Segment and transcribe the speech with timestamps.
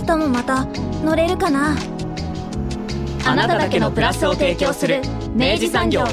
[0.00, 0.64] 明日もまた
[1.04, 1.76] 乗れるかな？
[3.26, 5.02] あなただけのプラスを提供する
[5.34, 6.04] 明治産業。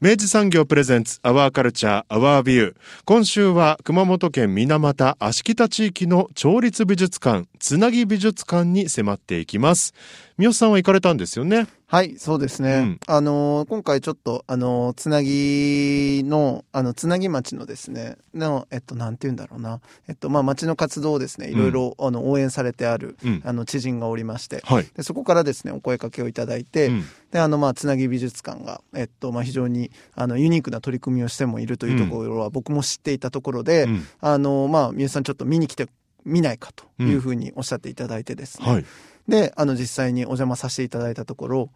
[0.00, 2.74] 明治産業プレゼンツアワーカルチャーアワービュー。
[3.04, 9.92] 今週は熊本県水俣芦北地域の町立美術館つなぎ美術館に迫っていきます。
[10.38, 11.66] 三好さんは行かれたんですよね？
[11.94, 12.74] はい、そうですね。
[12.74, 13.00] うん。
[13.06, 19.80] あのー今回ちょっと、あのーつなぎの、あの、つなぎ町のですね、の、えっと、なんて言うんだろうな。
[20.08, 23.42] えっと、まあ、町の活動をですね、いろいろ、あの、応援されてある、うん。
[23.44, 27.04] あの、知人がおりまして、はい、で、そこからですね、お声かけをいただいて、うん。
[27.30, 34.04] で、あの、まあ、つなぎ美術館が、えっと、まあ、非常に、あの、ユニークな取り組みをしてもいるというところは、僕も知っていたところで、うん。
[34.20, 35.86] あの、まあ、皆さんちょっと見に来て、
[36.24, 38.84] 見ないかというふうにおっしゃっていただいてですね、はい。
[39.28, 41.70] で、あの、実際にお邪魔させていただいたところ、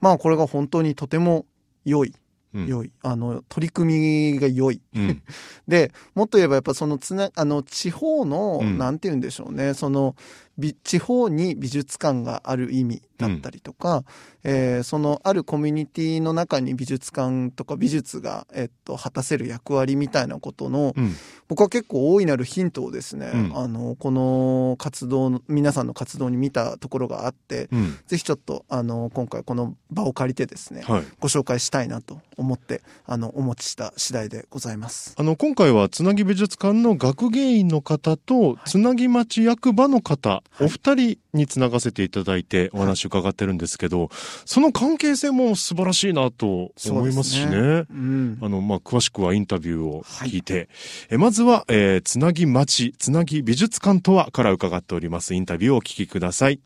[0.00, 1.46] まあ、これが本当にとても
[1.84, 2.14] 良い、
[2.54, 2.66] うん。
[2.66, 4.80] 良い、あの、取り組みが良い。
[4.94, 5.22] うん。
[5.66, 8.78] で、もっと言えばやっぱそのつな、あの、地方の、うん。
[8.78, 10.14] なんて言うんでしょうね、その、
[10.53, 14.04] び地方に美術館がある意味だったりとか、
[14.44, 21.14] えーそのあるコミュニティの中に美術館とか美術が、えっと、果たせる役割みたいなことの、うん。
[21.48, 23.56] 僕は結構大いなるヒントをですね、うん。
[23.56, 27.98] あの、この活動の、皆さんの活動に見たところがあって、うん。
[28.06, 31.04] ぜひちょっと、あの、今回この場を借りてですね、はい。
[31.20, 35.14] ご紹介したいなと思って、あの、お持ちした次第でございます。
[35.16, 44.08] あの今回はつなぎ美術館の学芸員の方とつなぎ町役場の方、お二人につながせていただいてお話伺ってるんですけど、
[44.44, 47.50] その関係性も素晴らしいなと思いますしね。
[47.50, 48.38] そうん。
[48.40, 50.68] あの、まあ、詳しくはインタビューを聞いて、
[51.10, 55.34] えまずは、えーつなぎ町、つなぎ美術館とはから伺っております。
[55.34, 56.60] インタビューをお聞きください。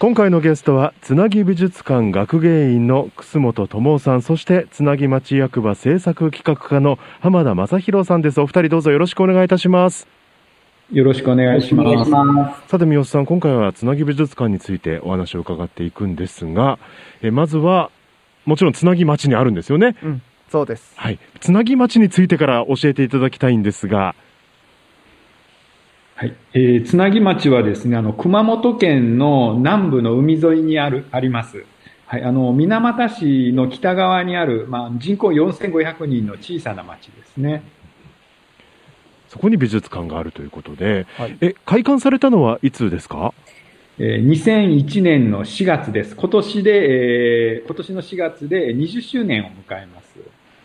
[0.00, 8.40] 今回のゲストは、つなぎ美術館学芸員の楠本智夫さん、そして、つなぎ町役場制作企画課の浜田正宏さんです。
[8.40, 10.06] お二人どうぞよろしくお願いいたします。
[10.92, 12.68] よろしくお願いします。
[12.68, 16.78] さて、三好さん、今回はつなぎ美術館についてお話を伺っていくんですが、
[17.22, 17.90] えまずは、
[18.44, 19.96] もちろんつなぎ町にあるんですよね。
[20.02, 20.22] うん。
[20.50, 20.92] そうです。
[20.96, 21.18] はい。
[21.40, 24.14] つなぎ町についてから教えていただきたいんですが、
[26.16, 26.36] はい。
[26.52, 31.64] えー、つなぎ町はですね、あの、熊本県の南部の海沿いにある、あります。
[32.06, 32.22] はい。
[32.22, 37.64] あの、水俣市の北側にある、まあ、人口4500人の小さな町ですね。
[39.34, 43.34] そこに美術館があるということで、はいえ、開館されたのはいつですか？
[43.98, 46.14] えー、2001年の4月です。
[46.14, 46.70] 今年で、
[47.58, 50.14] えー、今年の4月で20周年を迎えます。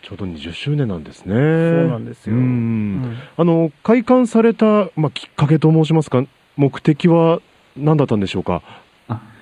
[0.03, 1.33] ちょうど20周年なんですね。
[1.33, 2.35] そうなんですよ。
[2.35, 6.23] ううんんあの、開館された、まあ、きっかけと申しますか、
[6.55, 7.41] 目的は
[7.75, 8.61] 何だったんでしょうか？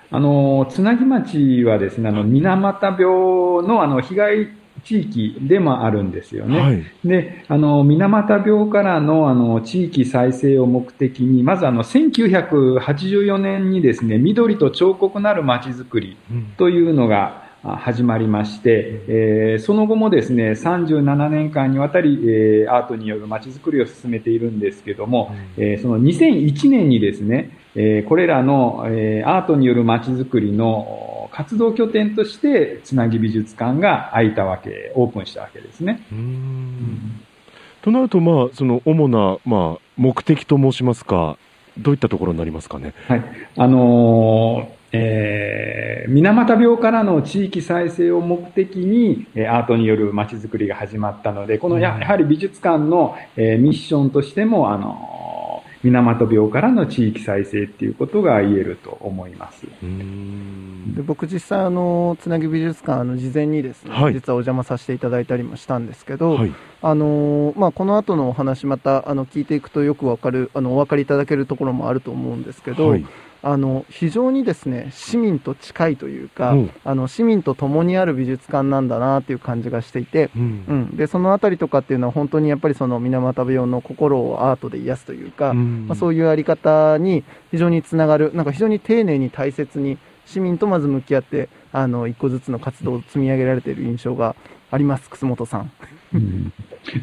[0.10, 4.48] あの、つなぎ町はですね、あの、水俣病のあの、被害
[4.88, 6.60] 地域でもあるんですよね。
[6.60, 6.82] はい。
[7.04, 36.02] で、あの、水俣病からの、あの、地域再生を目的に、まずあの、1984年にですね、緑と彫刻なる街づくりうんというのがあ始まりまして、えーその後もですね、37年間にわたり、えーアートによる街づくりを進めているんですけども、えーその2001年にですね、えーこれらの、えーアートによる街づくりの活動拠点として、つなぎ美術館が開いたわけ、オープンしたわけですね。
[36.12, 37.22] うーん
[37.84, 41.38] となると、まあ、その主な、まあ、目的と申しますか、
[41.78, 42.94] どういったところになりますかね？
[43.08, 43.24] はい。
[43.56, 55.37] あのーえー、水俣病からの地域再生を目的に、えーアートによる街づくりが始まったので、このやはり美術館の、えーミッションとしても、あのー
[55.84, 59.62] 水俣病からの地域再生っていうことが言えると思います。
[59.62, 66.54] で僕実際あのつなぎ美術館あの事前にですね、はい実はお邪魔させていただいたりもしたんですけど、はい。
[66.82, 73.06] あのまあ、この後のお話またあの聞いていくとよくわかるあのお分かりいただけるところもあると思うんですけど、はい。
[73.44, 76.72] あの非常にですね市民と近いというか、うん。
[76.84, 80.66] あの市民と共にある美術館なんだなっていう感じがしていて、うん。
[80.68, 85.88] うん、でそのあたりとかっていうのは本当にやっぱりその水俣病の心をアートで癒すというか、うん。
[85.88, 94.36] まあ、そういうあり方に非常につながるなんか非常に丁寧に大切に市民とまず向き合ってあの一個ずつの活動を積み上げられている印象が
[94.72, 95.72] あります楠本さん。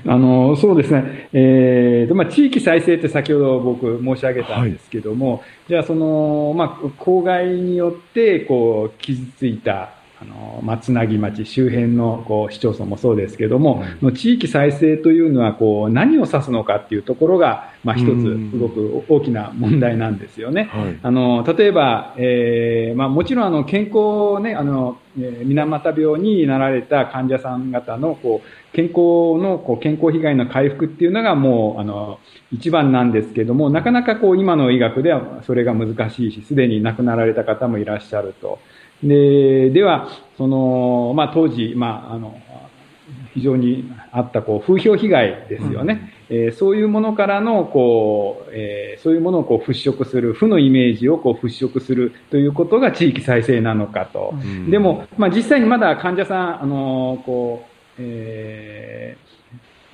[0.05, 1.29] う んあの、そうですね。
[1.33, 9.91] えーと、まあ、地域再生って先ほど僕申し上げたんですけども、はい、じゃあその、まあ、公害によって、こう、傷ついた、
[10.21, 20.71] あの、松なぎ町周辺のこう市町村もそうですけども、の地域再生というのはこう何を指すのかっていうところが、まあ、一つすごく大きな問題なんですよね。
[20.73, 28.99] はい、あの例えば、えーまあ、もちろんあの健康ねあの、え、水俣病になられた患者さん方のこう健康
[29.40, 32.19] のこう健康被害の回復っていうのがもうあの
[32.52, 38.58] 一番なんですけどもなかなかこう今の医学ではそれが難しいしすでに亡くなられた方もいらっしゃると。
[39.02, 42.38] で、では、その、まあ当時、まああの、
[43.35, 59.25] 非常にあったこう風評被害ですよね、うん、えー、そういうものからのこう、えー、そういうものをこう払拭する負のイメージをこう払拭するということが地域再生なのかと、うん、でも、まあ、実際にまだ患者さんあのこう、えー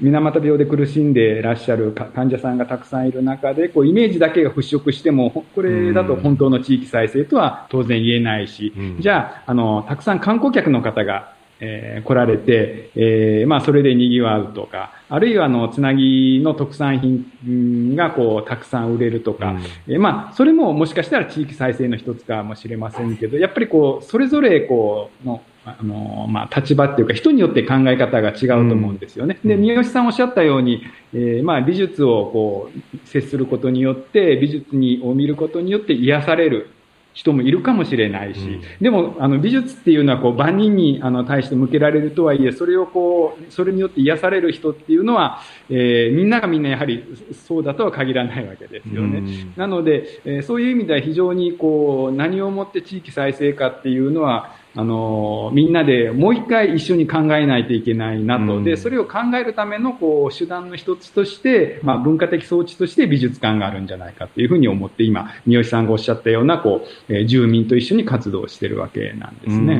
[0.00, 29.38] 水俣病で苦しんでいらっしゃる患者さんがたくさんいる中で、こう、イメージだけが払拭しても、これだと本当の地域再生とは当然言えないし、うん、じゃあ、あの、たくさん観光客の方が、えー、来られて、えー、まあ、それで賑わうとか、あるいは、あの、つなぎの特産品が、こう、たくさん売れるとか、うん、えー、まあ、それももしかしたら地域再生の一つかもしれませんけど、やっぱりこう、それぞれ、こう、の、あの、まあ、立場っていうか、人によって考え方が違うと思うんですよね。
[29.44, 30.82] うん、で、三好さんおっしゃったように、
[31.12, 36.70] えー、まあ、美術をこう、接することによって、美術にを見ることによって癒される。
[37.12, 47.04] 人もいるかもしれないし、うん、でも、あの、美術っていうのは、こう、万人に、あの、対して向けられるとはいえ、それをこう、それによって癒される人っていうのは、えー、みんながみんなやはり
[47.46, 49.18] そうだとは限らないわけですよね。
[49.18, 58.58] うん、なので、えー、そういう意味では非常に、こう、何をもって地域再生かっていうのは、あの、みんなでもう一回一緒に考えないといけないなと。
[58.58, 69.74] うん、で、それを考えるための、こう、手段の一つとして、まあ、文化的装置として美術館があるんじゃないかというふうに思って、今、三好さんがおっしゃったような、こう、えー、住民と一緒に活動してるわけなんですね。
[69.74, 69.78] う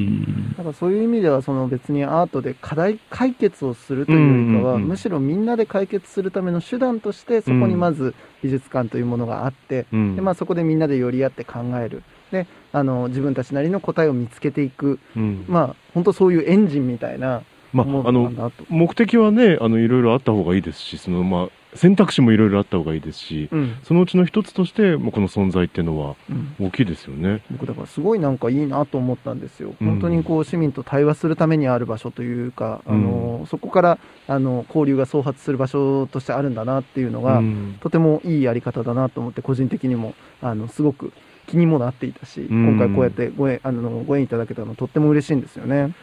[0.00, 0.54] ん。
[0.56, 12.02] だからそういう意味では、その別にアートで課題解決をするというよりかは、むしろみんなで解決するための手段として、そこにまず美術館というものがあって、で、まあ、そこでみんなで寄り合って考える。
[12.32, 17.42] であの自分たちなりの答えを見つけていく、うん、まあ本当そういうエンジンみたいな
[17.72, 26.16] まあ、あの目的はねあのいろいろあった方がいいですしその、まあ、選択肢もいろいろあった方がいいですし、うん、そのうちの一つとしてもうこの存在っていうのは
[26.60, 33.98] 大きいですよね、うん、僕だからすごいなんかいいなと思ったんですよ、うん、本当にこう市民と対話するためにある場所というか、あのそこから
[34.28, 37.40] あの交流が創発する場所としてあるんだなっていうのが、
[37.80, 41.12] とてもいいやり方だなと思って個人的にもあのすごく
[41.46, 45.94] 気にもなっていたし、今回こうやってご縁あのご縁いただけたのとっても嬉しいんですよね。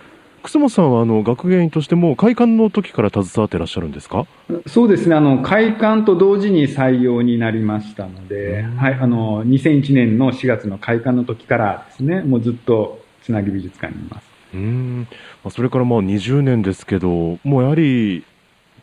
[0.42, 4.26] 楠本さんはあの学芸員としても開館の時から携わってらっしゃるんですか？
[4.68, 5.16] そうですね。
[5.16, 14.28] あの開館と同時に採用になりましたので、はい、あの2001年の4月の開館の時からですねもうずっとつなぎ美術館にいます。
[14.54, 15.08] うん。
[15.50, 18.24] それからまあ20年ですけどもうやはり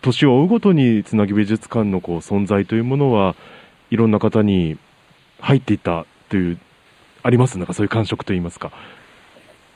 [0.02, 3.34] 年を追うごとにつなぎ美術館のこう存在というものは
[3.90, 4.76] いろんな方に
[5.40, 6.58] 入っていたという、
[7.22, 7.58] あります？
[7.58, 8.72] なんかそういう感触といいますか。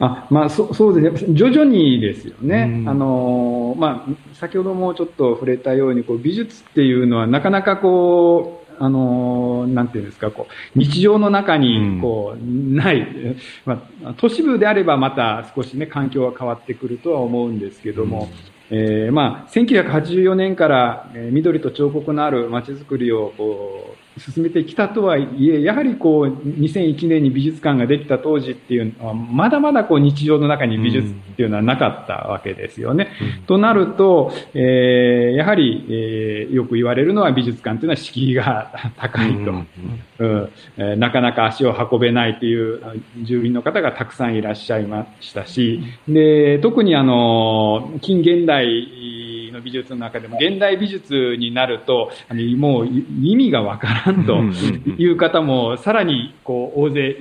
[0.03, 13.07] あまあ、そそうですね、徐々にですよね、あのまあ、先ほどもちょっと触れたようにこう、美術っていうのは、なかなかこう、あのなんていうんですか、こう、日常の中に、こう、ない、
[13.67, 18.31] まあ、都市部であればまた少しね、環境が変わってくるとは思うんですけども、
[18.71, 33.09] えー、まあ、1984年から、えー、緑と彫刻のある街づくりをこう進めてきたとはいえ、やはりこう、2001年に美術館ができた当時っていうのは、まだまだこう日常の中に美術っていうのはなかったわけですよね。
[33.39, 39.67] うん、となると、えー、やはり、えー、よく言われるのは美術館というのは敷居が高いと、うん。
[40.19, 40.53] うん。
[40.77, 42.83] えー、なかなか足を運べないという
[43.23, 48.67] 住民の方がたくさんいらっしゃいましたし、で、特にあの、近現代
[49.61, 54.39] の美術の中でも、現代美術になると、あのもう意味がわからんと
[54.99, 57.17] いう方も、さらにこう大勢、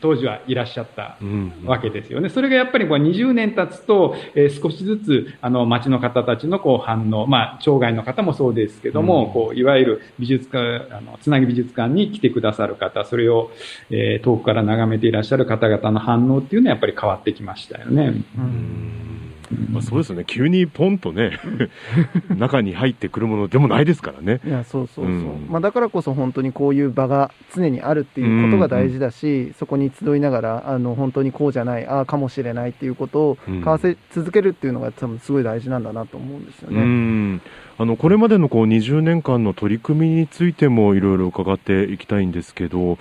[0.00, 1.18] 当時はいらっしゃった
[1.64, 2.28] わけですよね。
[2.28, 13.50] それがやっぱりこう20年経つと、えー、少しずつあの街の方たちのこう反応、まあ、町外の方もそうですけども、こういわゆる美術館、あのつなぎ美術館に来てくださる方、それを、
[13.90, 18.24] えー、遠くから眺めていらっしゃる方々の反応っていうのはやっぱり変わってきましたよね。
[18.38, 19.25] うん
[19.70, 20.24] まあ、そうですよね。
[20.26, 21.38] 急にポンとね、
[22.36, 24.40] 中に入ってくるものでもないですからね。
[24.44, 36.80] いやそうそうそう、うんまあ、だからこそ本当にこういう場が常にあるっていうことが大事だし、そこに集いながらあの本当にこうじゃないああかもしれないっていうことをうん交わせ続けるっていうのが多分すごい大事なんだなと思うんですようね。
[36.80, 37.42] ん。
[37.78, 42.98] あの、これまでのこう20年間の取り組みについてもいろいろ伺っていきたいんですけど、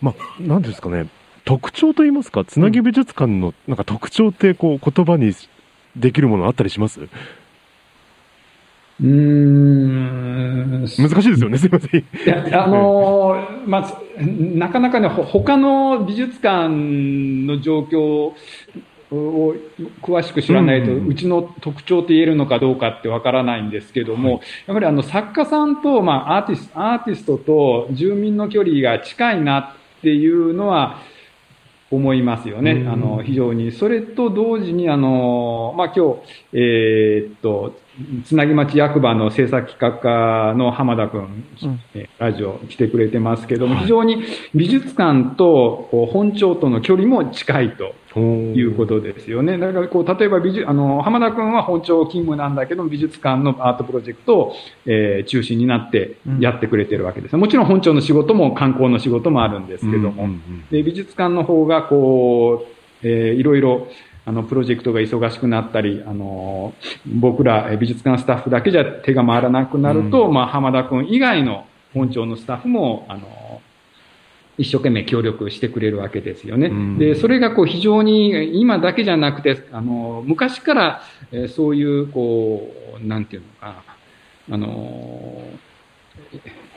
[0.00, 1.06] まあ、なんですかね、
[1.44, 5.32] 特徴といいますか、つなぎ美術館のなんか特徴ってこう言葉に
[5.96, 7.00] できるものあったりします？
[7.00, 10.52] うーん。
[10.82, 12.00] 難しいですよね、すいません。
[12.00, 18.34] いや、あのーまあ、なかなかね、ほ他の美術館の状況を
[20.02, 30.98] 詳しく知らないと、うんうちの特徴と言えるのかどうかってわからないんですけども、やっぱりあの作家さんと、まあ、アーティスト、アーティストと住民の距離が近いなっていうのは、
[31.92, 32.72] 思いますよね。
[32.72, 33.70] うんあの、非常に。
[33.70, 36.20] それと同時に、あの、まあ、今日、
[36.54, 37.78] えーっと、
[38.24, 41.80] つなぎ町役場の制作企画課の浜田君、うん。
[41.94, 43.82] えラジオ来てくれてますけども、はい。
[43.84, 49.58] 非常に美術館と本庁との距離も近いとということですよね。
[49.58, 54.54] だからこう、例えば美術、あの、浜田君は本庁勤務なんだけど、美術館のアートプロジェクトを、
[54.86, 57.36] えー中心になってやってくれてるわけです。
[57.36, 60.66] もちろん本庁の仕事も観光の仕事もあるんですけども、うんうん。
[60.70, 62.66] で美術館の方がこ
[63.02, 63.86] う、えーいろいろ
[64.24, 66.74] あのプロジェクトが忙しくなったり、あの
[67.06, 73.60] 僕らえー美術館スタッフだけじゃ手が回らなくなると、うまあ、浜田君以外の本庁のスタッフもあの
[74.58, 76.68] 一生懸命協力してくれるわけですよね。
[76.68, 81.02] うんで、それがこう非常に今だけじゃなくて、あの昔から、
[81.32, 82.70] えーそういうこ
[83.02, 83.66] う、なんていうのか
[84.48, 85.42] な、あの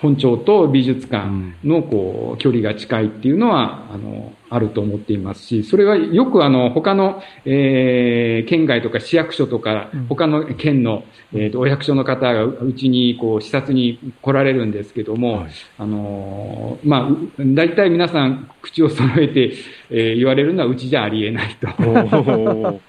[0.02, 1.30] 本庁と美術館
[1.64, 10.08] のこう距離が近いっていうのはあのあると思っていますし、それはよくあの他の、えー県外とか市役所とかうん。
[10.08, 15.52] 他の県の、えーとお役所の方がううちにこう視察に来られるんですけども、はい。
[15.78, 19.54] あのーまあ、う大体皆さん口を揃えて、
[19.90, 22.80] えー言われるのはうちじゃありえないと。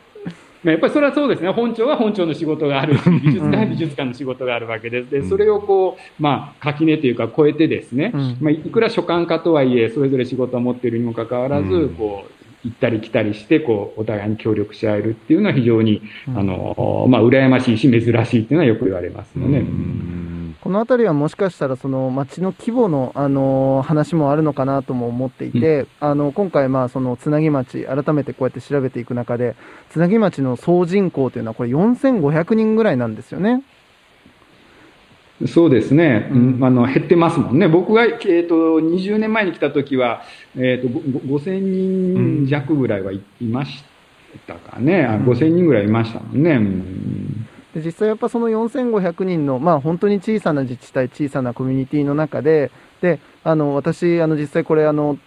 [0.67, 1.49] まあやっぱりそれはそうですね。
[1.51, 2.99] 本庁は本庁の仕事がある。
[2.99, 5.05] し、 美術館は美術館の仕事があるわけで。
[5.05, 5.11] す。
[5.11, 8.37] で、それをこう、まあ、垣根というか超えてですね、うん。
[8.41, 11.89] まあ、いくら所管家とはいえ、それぞれ仕事を持っているにもかかわらず、うん。
[11.91, 12.36] こう、
[12.67, 19.59] 行ったり来たりして、こう、お互いに協力し合えるっていうのは非常に、うんあの、まあ、羨ましいし、珍しいっていうのはよく言われますよね。
[19.59, 20.27] うん
[20.67, 29.55] この辺りはもしかしたらその町の規模の、あの話もあるのかなとも思っていて、あの今回まあそのつなぎ町改めてこうやって調べていく中で
[29.91, 33.63] つなぎ町の総人口というのはこれ4500人ぐらいなんですよね。
[35.45, 36.55] そうですね、うん。
[36.55, 40.23] うんあの減ってますもんね、僕が、えー、と20年前に来た時は、
[40.57, 43.85] えー、とごご5000人弱ぐらいはい,、まし
[44.47, 45.25] たかね、あうん。
[45.25, 46.53] 5000人ぐらいいましたもんね。
[46.53, 47.47] うん。
[47.75, 52.71] で実際やっぱその4500人の、まあ、本当に小さな自治体小さなコミュニティの中で
[53.03, 55.19] であの私あの実際これあの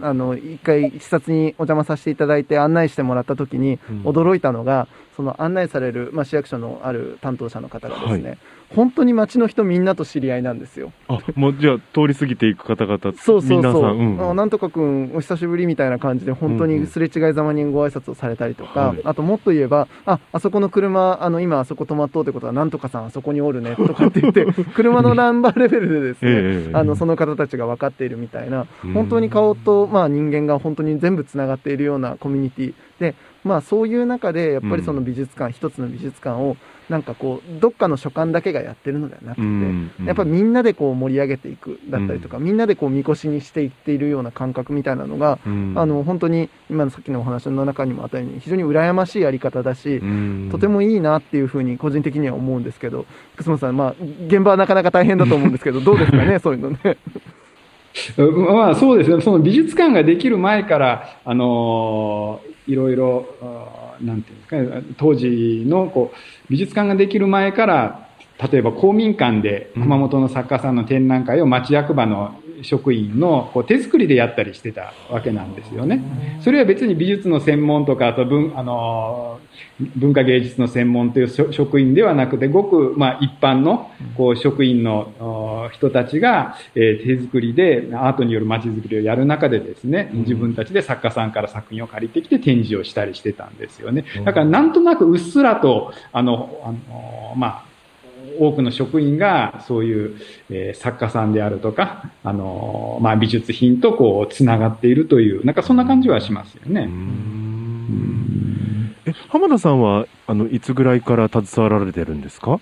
[0.00, 4.02] あの一回視察にお邪魔させていただいて案内してもらった時にうん。
[4.04, 8.36] 驚いたのが、その案内される、まあ、市役所のある担当者の方がですね、は
[8.74, 10.92] 本当に町の人みんなと知り合いなんですよ。
[11.08, 14.30] あ、もうじゃあ通り過ぎていく方々、そうそうそう、んうん。
[14.30, 19.00] あなんとかくんお久しぶりみたいな感じで本当にすれ違いざまにご挨拶をされたりとか、はい。
[19.04, 28.92] あともっと言えばああそこの車あの今あそこ止まっとうってことはなんとかさんあそこにおるねとかって言って 車のナンバーレベルでですね、ええあのその方たちが分かっているみたいなうん。
[28.92, 33.14] 本当に顔と、まあ、人間が本当に全部つながっているようなコミュニティで、
[33.44, 36.56] まあ、そういう中でやっぱりその美術館、一つの美術館を
[36.88, 45.74] なんかこうどっかの所管だけがやってるのではなくて、うんやっぱみんなでこう盛り上げていくだったりとか、みんなでこうみこしにしていっているような感覚みたいなのが、うん。
[45.76, 50.48] あの本当に今のさっきのお話の中にもあったように非常に羨ましいやり方だし、うん。
[50.50, 53.94] とてもいいなっていうふうに個人的には思うんですけど楠本さん、まあ、
[54.26, 56.96] 現場はなかなか大変だと思うんですけど どうですかねそういうのね。
[58.16, 66.16] う んまあ、そうですね、その美術館ができる前から、あのいろいろ、あなんていうんですか、当時のこう
[66.50, 68.08] 美術館ができる前から、
[68.50, 72.34] 例えば公民館で熊本の作家さんの展覧会を町役場の
[72.64, 76.02] 職員のこう手作りでやったりしてたわけなんですよね。
[76.42, 79.40] それは別に美術の専門とか、あと文、あの
[79.96, 94.04] 文化芸術の専門という職職員ではなくて、ごく、まあ、一般のこう職員のお人たちが、えー手作りでアートによる街づくりをやる中でですね、自分たちで作家さんから作品を借りてきて展示をしたりしてたんですよね。
[94.24, 97.73] だからなんとなくうっすらと、あの、あのまあ、
[98.38, 100.16] 多くの職員がそういう、
[100.50, 106.82] えー作家さんであるとか、あのまあ、美術品とこう、つながっているという、なんかそんな感じはしますよね。
[106.82, 108.94] うん。
[109.06, 112.60] え浜田さんは、あの、いつぐらいから携わられてるんですか？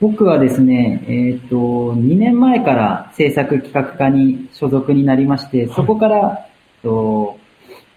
[0.00, 6.46] 僕はですね、えっ、と、2年前から制作企画課に所属になりまして、そこから、
[6.84, 7.36] と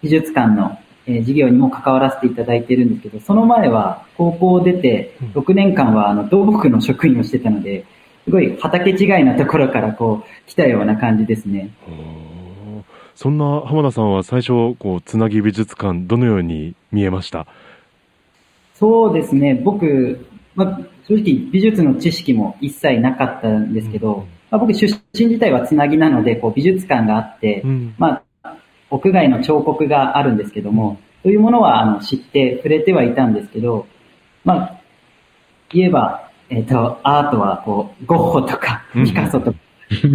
[0.02, 7.86] 美術館の、えー授業にも関わらせていただいているんですけど、その前は高校を出て6年間はあの土木の職員をしてたので、
[8.26, 11.72] すごい畑違いなところからこう来たような感じですね。
[13.16, 17.46] そんな浜田さんは最初、こう、つなぎ美術館、どのように見えました？
[18.74, 27.96] そうですね、僕、まあ、正直美術の知識も一切なかったんですけど、まあ、僕出身自体はつなぎなので、こう美術館があって、うん。
[27.98, 28.24] まあ、
[28.92, 33.88] 屋外の彫刻があるんですけども、そういうものはあの知って触れてはいたんですけど、
[34.44, 34.82] まあ、
[35.72, 39.06] 言えば、えっ、と、アートはこう、ゴッホとかうん。
[39.06, 39.58] ピカソとか、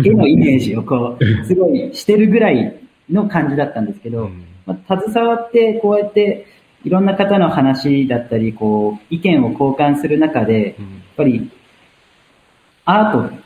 [0.05, 2.79] 絵のイメージをこう、すごいしてるぐらい
[3.11, 4.31] の感じだったんですけど、
[4.67, 6.47] まあ、携わってこうやって
[6.85, 10.75] いろんな方の話だったり、こう、意見を交換する中で、やっ
[11.17, 11.51] ぱり、
[12.85, 13.37] アート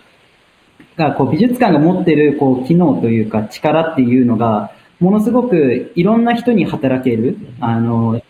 [0.96, 8.20] が、こう、美術館が持ってる、こう、機能というか、力っていうのが、ものすごくいろんな人に働ける、あの、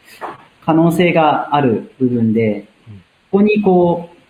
[0.65, 2.69] 可能性がある部分で、
[3.31, 4.21] ここにこう、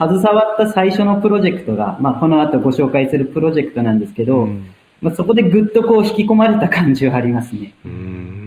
[0.00, 4.48] 携わった最初のプロジェクトが、まあ、この後ご紹介するプロジェクトなんですけど、
[5.00, 7.74] まあ、そこでぐっとこう引き込まれた感じはありますね。
[7.84, 8.37] うーん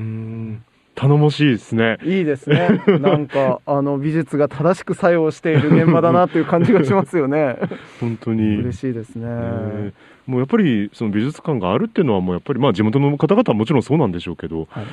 [1.02, 1.98] 頼もしいですね。
[2.04, 2.84] いいですね。
[3.02, 7.58] なんか、あの、美術が正しく作用している現場だなという感じがしますよね。
[8.00, 8.58] 本当に。
[8.58, 9.26] 嬉しいですね。
[9.26, 14.86] えーもうやっぱりその美術館があるっていうのはもうやっぱりまあ地元の方々はもちろんそうなんでしょうけど、はい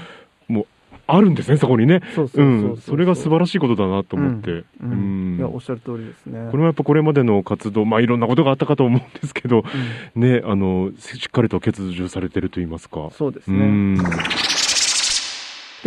[0.51, 0.67] もう
[1.11, 6.49] あるんですねそこにねそうそうそうそううんそれが素晴らしいことだなと思って、ううんんいや、おっしゃる通りですね。
[6.51, 9.65] これもやっぱこれまでの活動まあいろんなことがあったかと思うんですけど、
[10.15, 13.97] ねあのしっかりと欠如されてると言いますかそうですね。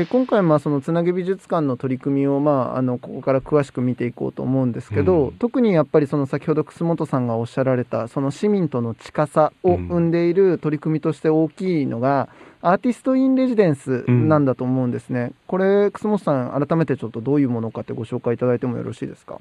[0.01, 5.31] うんで今回まあそのつなぎ美術館の取り組みをまああのここから詳しく見ていこうと思うんですけど、うん。
[5.33, 12.29] 特にやっぱりその先ほど楠本さんがおっしゃられたその市民との近さを生んでいる取り組みとして大きいのが、
[12.61, 19.39] アーティスト・イン・レジデンスなんだと思うんですね、これ楠本さん改めてちょっとどういうものかってご紹介いただいてもよろしいですか？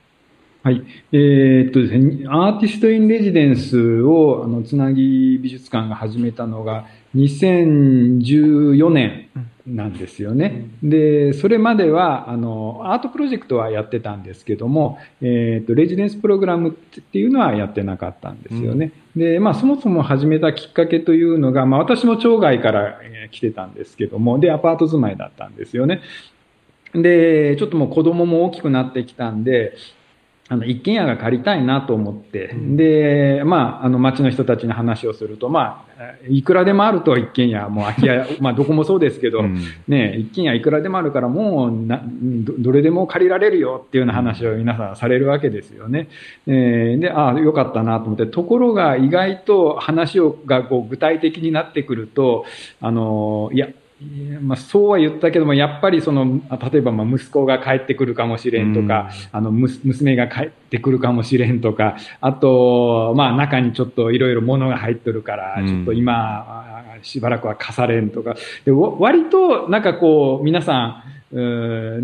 [0.63, 0.83] はい。
[1.13, 6.85] えーっとですね、アーティスト・イン・レジデンスを、あの、つなぎ美術館が始めたのが、
[7.17, 9.29] 2014年
[9.67, 10.67] なんですよね。
[10.83, 18.93] で、それまでは、あの、アートプロジェクトはやってたんですけども、えーっと、レジデンスプログラムっていうのはやってなかったんですよね。
[19.17, 26.03] で、まあ、そもそも始めたきっかけというのが、まあ、私も町外からえー来てたんですけども、で、アパート住まいだったんですよね。
[26.93, 29.75] で、ちょっともう子供も大きくなってきたんで、
[30.53, 39.59] あの、一軒家が借りたいなと思って、で、まあ、あの、町の人たちに話をすると、まあ、いくらでもあると一軒家、もう空き家、 まあ、どこもそうですけど、うん。
[39.87, 46.09] ね、一軒家いくらでもあるから、もうなど、どれでも借りられるよっていうような話を皆さんされるわけですよね。
[46.49, 52.45] えーで、ああ、よかったなと思って、ところが意外と話をがこう具体的になってくると、
[52.81, 53.69] あの、いや
[54.41, 65.67] まあ、そうは言ったけども、やっぱりその、あ例えばまあ息子が帰ってくるかもしれんとか、あの、む娘が帰ってくるかもしれんとか、あと、まあ中にちょっといろいろ物が入ってるから、うん。
[65.67, 72.01] ちょっと今、あしばらくは貸されんとか、でわ割となんかこう、皆さん、う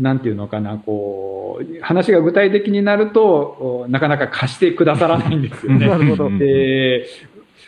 [0.00, 5.86] なんていうのかな、こう、話が具体的になると、おなかなか貸してくださらないんですよね。
[5.88, 6.26] なるほど。
[6.28, 7.06] うんで、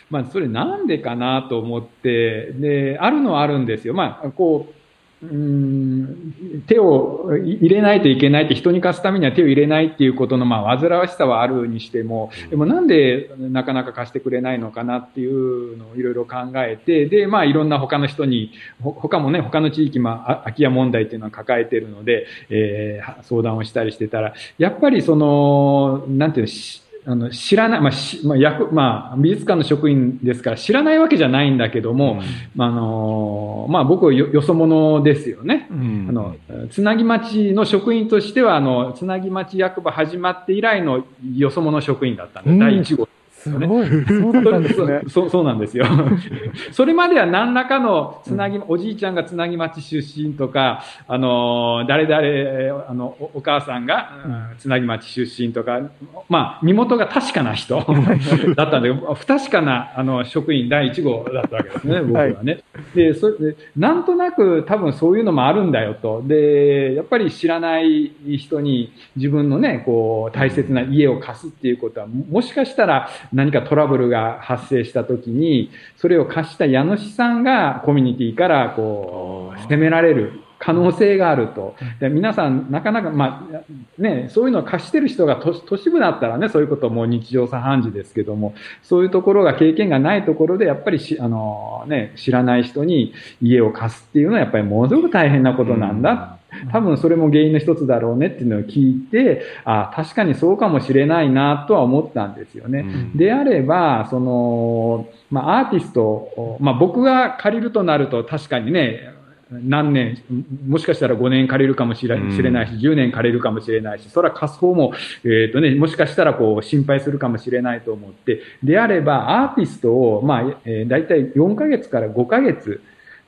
[0.09, 3.93] まあ、それなんでかなと思って、で、あるのはあるんですよ。
[3.93, 4.75] まあ、こう、
[5.23, 32.21] うーん手を入れないといけないって人に貸すためには手を入れないっていうことのまあ煩わしさはあるにしても、でもなんでなかなか貸してくれないのかなっていうのをいろいろ考えて、で、まあいろんな他の人に、ほ他もね、他の地域、まああ空き家問題っていうのは抱えてるので、えー相談をしたりしてたら、やっぱりその、なんていうの、しあの知らない、まあしまあ役まあ、美術館の職員ですから知らないわけじゃないんだけども、
[32.55, 35.67] まああのまあ、僕はよよそ者ですよね。
[35.69, 36.35] うんあの、
[36.71, 43.07] つなぎ町の職員としては、あの、つなぎ町役場始まって以来のよそ者職員だったんで、うん第1号。
[43.45, 43.87] すごい。
[43.87, 45.01] そうだったんですね。
[45.07, 45.85] そうそうなんですよ。
[46.71, 55.81] それまでは何らかのつなぎ、おじいちゃんがつなぎ町出身とか、あの、誰々、あの、おお母さんが、うんつなぎ町出身とか、
[56.29, 57.75] まあ、身元が確かな人
[58.55, 62.59] だったんだけど、不確かな、あの、職員第1号だったわけですね、僕はね。
[62.95, 66.23] で、それで、なんとなく多分そういうのもあるんだよと。
[66.25, 81.75] で、やっぱり知らない人に自分のね、こう、大切な家を貸すっていうことは、ももしかしたら何かトラブルが発生した時に、それを貸した家主さんがコミュニティからこう、責められる可能性があると。
[81.99, 96.34] で皆さん、なかなか、まあ、ね、そういうのを貸してる人が都都市部だったらね、そういうことも日常茶飯事ですけども、そういうところが経験がないところで、やっぱりし、あの、ね、知らない人に家を貸すっていうのは、やっぱりものすごく大変なことなんだ。
[96.71, 102.79] 多分それも原因の一つだろうねっていうのを聞いて、あ確かにそうかもしれないなとは思ったんですよね。
[102.79, 109.15] うん、であれば、その、まあ、アーティスト、まあ、僕が借りるとなると確かにね、
[109.51, 110.23] 何年、
[110.67, 122.81] もしかしたら5年借りるかもしれないし、10年借りるかもしれないし、それは貸す方も、えっ、ー、とね、もしかしたらこう心配するかもしれないと思って、であればアーティストを、まあ、えー、大体4ヶ月から5ヶ月、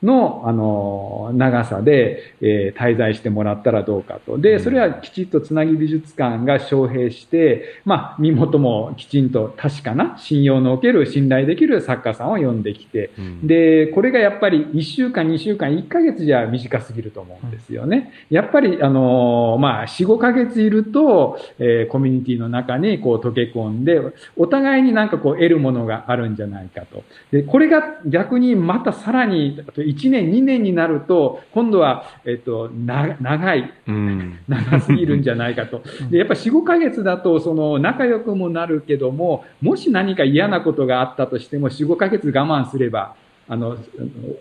[0.03, 4.37] の、あの、長さで、えー、滞在してもらったらどうかと。
[4.37, 18.11] で、それはきちっとつなぎ美術館が招聘して、まあ、身元もきちんと確かな、信用のおける、信頼できる作家さんを呼んできて、うん、で、これがやっぱり1週間、2週間、1ヶ月じゃ短すぎると思うんですよね。
[18.29, 23.99] やっぱり、あの、まあ、4、5ヶ月いると、えー、コミュニティの中にこう溶け込んで、
[24.35, 27.03] お互いになんかこう得るものがあるんじゃないかと。
[27.31, 33.71] で、これが逆にまたさらに、1年、2年になると、今度は、えっと、な、長い、
[34.47, 35.81] 長すぎるんじゃないかと。
[36.09, 43.15] で、やっぱ4、5ヶ月だと、その、仲良くもなるけども、もし何か嫌なことがあったとしても、4、5ヶ月我慢すれば、
[43.49, 43.77] あの、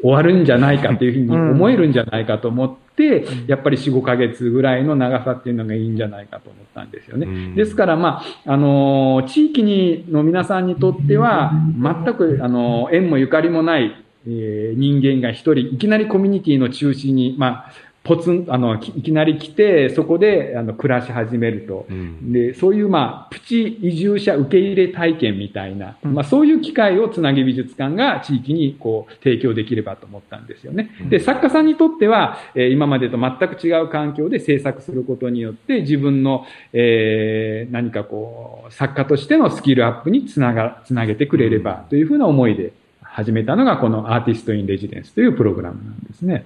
[0.03, 7.55] 終わるんじゃないかっていうふうに思えるんじゃないかと思って、やっぱり4、5ヶ月ぐらいの長さっていうのがいいんじゃないかと思ったんですよね。
[7.55, 13.95] ですから、まあ、あの、地域にの皆さんにとっては、全く、あの、縁もゆかりもない、
[14.27, 17.73] えー、人間が一人、いきなりコミュニティの中心に、まあ、
[18.07, 21.87] ポツン、あの、いきなり来て、そこで、あの、暮らし始めると。
[21.91, 30.91] うん、で、そういう、まあ、プチ移住者受け入れ体験みたいな、うん、まあ、そういう機会をつなぎ美術館が地域に、こう、提供できればと思ったんですよね。
[31.09, 42.73] で、作家さんにとっては、えー、今までと全く違う環境で制作することによって、自分の、えー、何かこう、作家としてのスキルアップにつなが、つなげてくれれば、というふうな思いで、
[43.17, 46.45] 始めたのがこのアーティスト・イン・レジデンスというプログラムなんですね。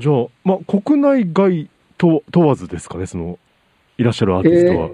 [0.00, 3.38] じゃあ、まあ、国内外と問わずですかね、その、
[3.96, 4.90] いらっしゃるアーティストは。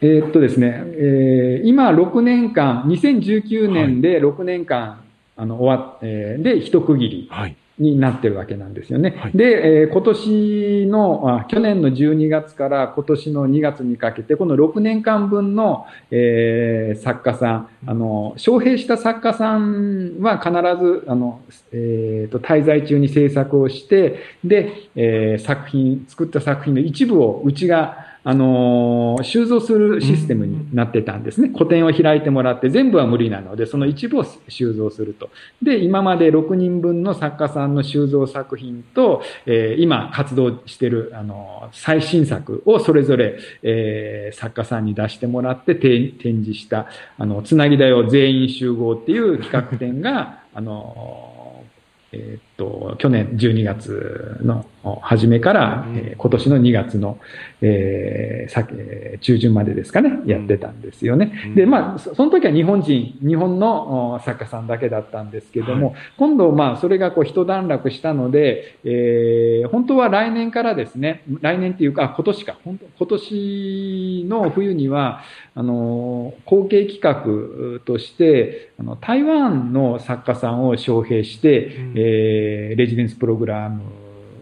[0.00, 4.98] えー、えー、っとですね、えー、今6年間、2019年で6年間、はい、
[5.38, 7.28] あの、終わっ、えー、で、一区切り。
[7.32, 9.16] はいになってるわけなんですよね。
[9.18, 21.40] はい、で、えー、今年のあ、去年の12月から今年の2月にかけて、この6年間分の、えー、作家さん、あの、招聘した作家さんは必ず、あの、
[21.72, 31.48] えっ、ー、と、滞在中に制作をして、で、えー、作品、作った作品の一部をうちが、あのー、収蔵するシステムになってたんですね。
[31.48, 35.30] 個展を開いてもらって全部は無理なので、その一部を収蔵すると。
[35.60, 46.86] で、今まで6人分の作家さんの収蔵作品と、えー、今活動してる、あのー、最新作をそれぞれ、えー、作家さんに出してもらって展示した、
[47.18, 51.64] あの、つなぎだよ全員集合っていう企画展が、 あの
[52.12, 54.66] えっと、去年12月の
[55.00, 57.18] 初めから、えー、今年の2月の、
[57.62, 61.32] えー、さえ中旬までですかね、やってたんですよね。
[61.46, 75.22] うん、で、まあ、その時は日本人、日本の作家さんだけだったんですけども、はい、今度、まあ、それがこう一段落したので、えー、本当は来年からですね、来年っていうか、今年か、本当今年の冬には、
[75.54, 83.82] あの、後継企画として、あの、台湾の作家さんを招聘して、うん、えー、レジデンスプログラム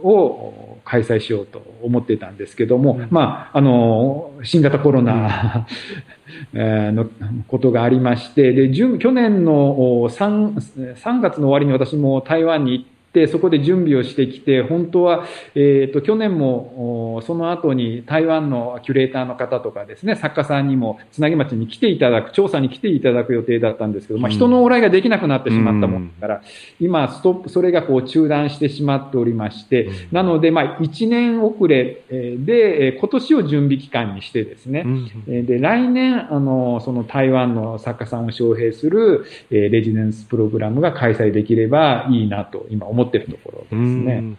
[0.03, 5.67] を開催しようと思ってたんですけども、うん、まあ、あの、新型コロナ、
[6.53, 7.07] の
[7.49, 26.39] ことがありまして、で、去年の 3, 3月の終わりに私も台湾に行って、で、そこで準備をしてきて、本当は、えっ、ー、と、去年も、その後に台湾のキュレーターの方とかですね、作家さんにも、つなぎ町に来ていただく、調査に来ていただく予定だったんですけど、まあ、人の往来ができなくなってしまったもんだから、う
[26.85, 44.37] ん、今、ストップ、それがこう中断してしまっておりまして、うん、なので、まあ、1年遅れで、今年を準備期間にしてですね、うん、で、来年、あの、その台湾の作家さんを招聘する、レジデンスプログラムが開催できればいいなと、今思ってるところですね。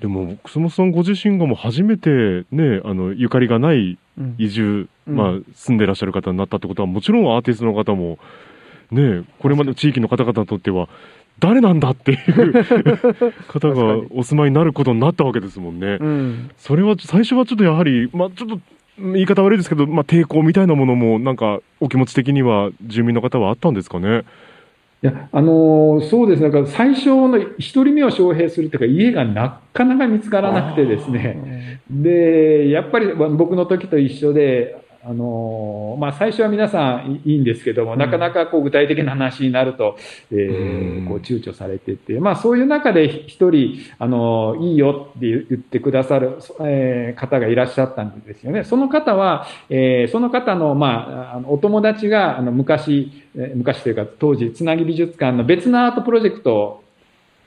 [0.00, 3.98] でも、楠本さんご自身がもう初めてね、あの、ゆかりがない
[4.38, 8.18] 移住、うん、まあ、住んでらっしゃる方になったってことは、もちろんアーティストの方も、
[8.90, 10.88] ね、これまで地域の方々にとっては、
[11.38, 12.52] 誰なんだっていう
[13.48, 15.98] 方がお住まいになることになったわけですもんね。
[16.00, 18.60] うん、それは最初はちょっとやはり、まあ、ちょっと
[18.98, 24.24] 言い方悪いですけど、まあ、抵抗みたいなものもなんかお気持ち的には住民の方はあったんですかね。
[25.02, 26.50] いや、あのーそうですね。
[26.50, 31.80] だから最初の一人目を招聘するというか、家がなかなか見つからなくてですね。
[31.90, 39.96] で、やっぱりまあ僕の時と一緒で、あのーまあ最初は皆さんいいいんですけども、なかなかこう具体的な話になると、
[40.30, 41.06] えーうん。
[41.06, 48.64] こう躊躇されてて、まあそういう中で一人、あのーいいよって言ってくださる、えー方がいらっしゃったんですよね。
[48.64, 56.84] その方は、えーその方の、まあ、あのお友達が、あの昔、えー昔というか当時、つなぎ美術館の別のアートプロジェクトを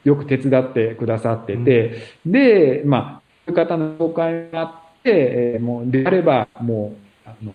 [0.03, 4.71] よく手伝ってくださってて、で、まあ、そういう方の紹介があっ
[5.03, 7.53] て、えーもう、であれば、もう、あの、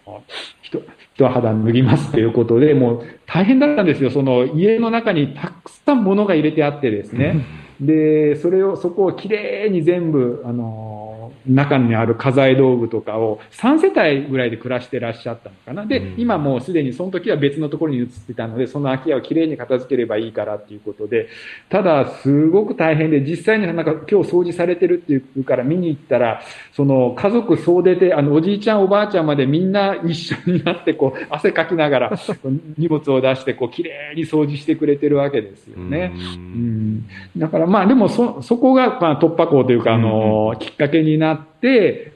[0.62, 0.82] 人、
[1.14, 4.10] 一肌脱ぎますということで、もう大変だったんですよ。
[4.10, 7.44] その家の中にたくさん物が入れてあってですね。
[7.80, 10.99] で、それを、そこをきれいに全部、あの、
[11.46, 15.86] 中にある家財道具とかを3世帯ぐらいで暮らしてらっしゃったのかな。
[15.86, 21.28] で、うん今もうすでにその時は別のところに移ってたので、その空き家をきれいに片付ければいいからっていうことで、
[21.68, 32.12] ただ、すごく大変で、実際になんか今日掃除されてるっていうから見に行ったら、その家族総出で、あの、おじいちゃんおばあちゃんまでみんな一緒になって、こう、汗かきながら、
[32.76, 36.12] 荷物を出して、こう、きれいに掃除してくれてるわけですよね。
[36.14, 41.39] うんだからまあでもそ、そこがまあ突破口というか、あの、きっかけになって、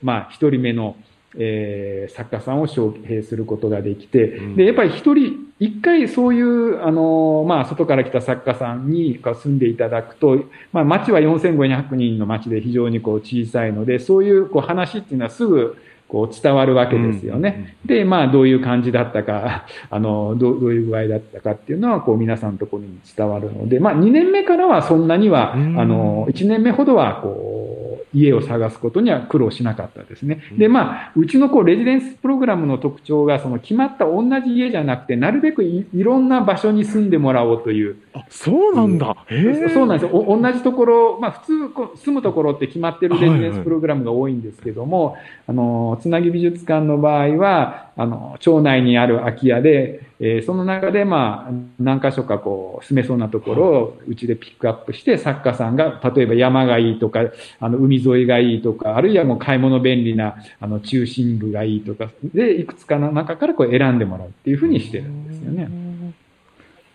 [0.03, 0.97] まあ一人目の、
[1.37, 4.57] えー作家さんを招聘することができて、うん。
[4.57, 15.77] で、やっぱり一人、一回そういう、あの、まあ外から来た作家さんに住んでいただくと、まあ町は4500人の町で非常にこう小さいので、そういうこう話っていうのはすぐ
[16.09, 17.77] こう伝わるわけですよね。
[17.85, 25.75] で、まあ、どういう感じだったか、あの、どうどういう具合だったかっていうのは、こう、皆さんのところに伝わるので、まあ、2年目からはそんなには、あうん。
[25.75, 27.84] の、1年目ほどは、こう、
[28.15, 30.41] 家を探すことには苦労しなかったですね。
[30.57, 39.17] で、まあ、うちのこう、レジデンスプログラムの特徴が、その決まった同じ家じゃなくて、なるべくいいろんな場所に住んでもらおうという、あ、そうなんだ。
[39.29, 39.69] へえ。
[39.69, 40.17] そうなんですよ。
[40.17, 57.21] お同じところ、まあ普通こう住むところって決まってるレジデンスプログラムが多いんですけども、あの、つなぎ美術館の場合は、あの、町内にある空き家で、えーその中でまあ何箇所かこう住めそうなところをうちでピックアップして作家さんが、例えば山がいいとか、
[57.61, 65.69] あの、海沿いがいいとか、あるいはもう買い物便利な、あの、中心部がいいとか、で、いくつかの中からこう選んでもらうっていうふうにしてるんですよね。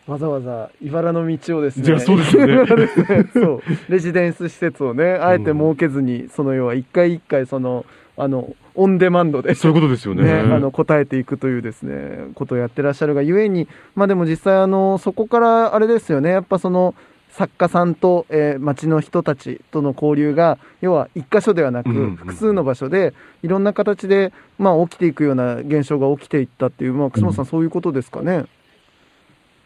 [0.07, 1.99] わざわざ茨の道をですね。
[1.99, 2.65] そうですよね
[3.31, 3.61] そう。
[3.89, 7.85] レジデンス施設をね、あえて設けずに、その要は一回一回その、
[8.21, 9.55] あの、オンデマンドで。
[9.55, 10.23] そういうことですよね。
[10.23, 16.95] ね、あの答えていくというですねことをやってらっしゃるがゆえにまあでも実際あのそこからあれですよねやっぱその
[17.31, 28.45] 作家さんと、えー町の人たちとの交流が要は一箇所ではなく複数の場所でいろんな形で、まあ、起きていくような現象が起きていったっていう、まあ、楠本さん、そういうことですかね？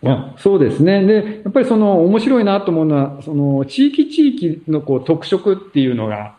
[0.01, 1.05] いやそうですね。
[1.05, 6.35] で、やっぱりその面白いなと思うのは、その地域地域のこう特色っていうのが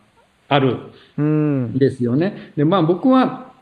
[0.47, 0.77] ある。
[1.17, 1.65] うん。
[1.73, 2.51] んですよね。
[2.55, 3.53] で、まあ僕は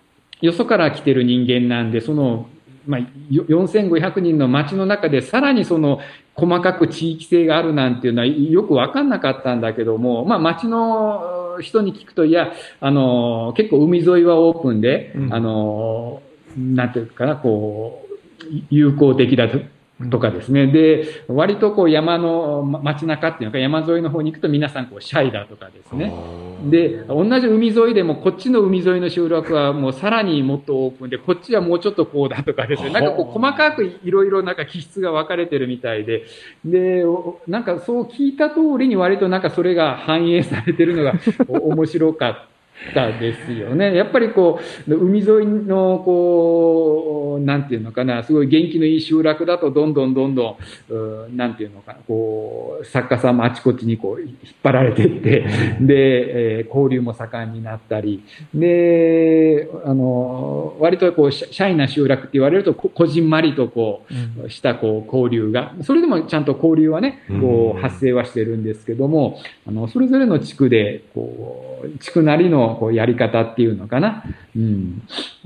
[0.41, 2.47] よそから来てる人間なんで、その、
[2.85, 6.01] まあ、よ4500人の街の中でさらにその
[6.35, 15.33] 細かく地域性があるなんていうのはよくわかんなかったんだけども、まあ街の人に聞くと、いや、あの、結構海沿いはオープンで、うん。
[15.33, 16.21] あの、
[16.57, 18.13] なんていうかな、こう、
[18.69, 19.47] 友好的だ
[20.09, 20.67] ととかですね。
[20.67, 26.13] で、割とこう山のま街中っていうのか山沿いの方に行くと皆さんこうシャイだとかですね。
[26.69, 32.91] で、同じ海沿いでもこっちの海沿いの集落はもうさらにもっとオープンで、こっちはもうちょっとこうだとかですね。
[32.91, 36.25] なんかこう細かくいろいろなんか気質が分かれてるみたいで、
[36.63, 41.13] で、おなんかそう聞いた通りに割となんかそれが反映されてるのが
[41.47, 42.52] お面白かった
[43.19, 43.95] ですよね。
[43.95, 50.57] やっぱりこう、海沿いのこう、なんていうのかな、すごい元気のいい集落だとどんどんどんど
[50.89, 54.31] ん、うなんていうのかな、こう、作家さんもあちこちにこう引っ
[54.61, 55.45] 張られていって、
[55.81, 64.05] で、えー交流も盛んになったり、で、あの、割とこう、シャイな集落って言われると、ここじんまりとこ
[64.45, 67.79] う、したこう交流が、それでもちゃんと交流はね、こうん。
[67.79, 74.23] う発生はしてるんですけども、あの、それぞれの地区で、こう、地区なりのこうやり方っていうのかな、
[74.55, 75.03] うん、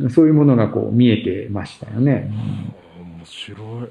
[0.09, 2.31] そういうものがこう見えてましたよね。
[2.99, 3.89] 面白い。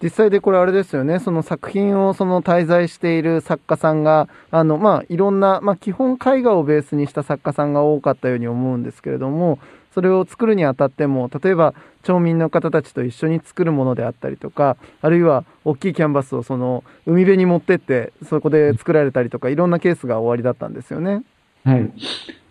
[0.00, 9.58] 実際でこれあれですよね、その作品をその滞在している作家さんが、あの、まあ、いろんな、まあ、基本絵画をベースにした作家さんが多かったように思うんですけれども、
[9.92, 21.22] それを作るにあたっても、例えば町民の方たちと一緒に作るものであったりとか、あるいは大きいキャンバスをその海辺に持ってって、そこで作られたりとか、いろんなケースが終わりだったんですよね。
[21.68, 21.92] はい。